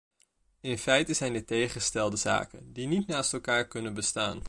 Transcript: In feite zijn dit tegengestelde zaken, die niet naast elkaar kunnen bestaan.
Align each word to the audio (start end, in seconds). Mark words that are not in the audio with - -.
In 0.61 0.77
feite 0.77 1.13
zijn 1.13 1.33
dit 1.33 1.47
tegengestelde 1.47 2.15
zaken, 2.17 2.73
die 2.73 2.87
niet 2.87 3.07
naast 3.07 3.33
elkaar 3.33 3.67
kunnen 3.67 3.93
bestaan. 3.93 4.39